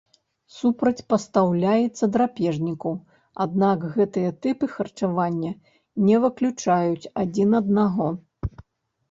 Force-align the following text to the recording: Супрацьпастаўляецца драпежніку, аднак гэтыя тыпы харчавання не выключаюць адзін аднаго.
Супрацьпастаўляецца 0.59 2.09
драпежніку, 2.15 2.93
аднак 3.45 3.85
гэтыя 3.99 4.29
тыпы 4.47 4.71
харчавання 4.75 5.53
не 6.09 6.17
выключаюць 6.25 7.11
адзін 7.27 7.49
аднаго. 7.63 8.07